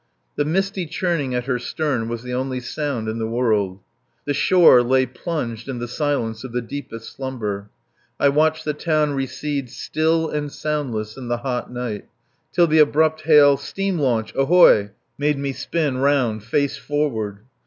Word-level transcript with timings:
The 0.35 0.45
misty 0.45 0.87
churning 0.87 1.35
at 1.35 1.45
her 1.45 1.59
stern 1.59 2.09
was 2.09 2.23
the 2.23 2.33
only 2.33 2.59
sound 2.59 3.07
in 3.07 3.19
the 3.19 3.27
world. 3.27 3.81
The 4.25 4.33
shore 4.33 4.81
lay 4.81 5.05
plunged 5.05 5.69
in 5.69 5.77
the 5.77 5.87
silence 5.87 6.43
of 6.43 6.53
the 6.53 6.61
deeper 6.63 6.97
slumber. 6.97 7.69
I 8.19 8.29
watched 8.29 8.65
the 8.65 8.73
town 8.73 9.13
recede 9.13 9.69
still 9.69 10.27
and 10.27 10.51
soundless 10.51 11.17
in 11.17 11.27
the 11.27 11.37
hot 11.45 11.71
night, 11.71 12.05
till 12.51 12.65
the 12.65 12.79
abrupt 12.79 13.21
hail, 13.25 13.57
"Steam 13.57 13.99
launch, 13.99 14.33
ahoy!" 14.33 14.89
made 15.19 15.37
me 15.37 15.51
spin 15.51 15.99
round 15.99 16.43
face 16.43 16.77
forward. 16.77 17.41